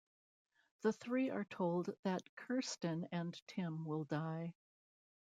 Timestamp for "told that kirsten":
1.43-3.07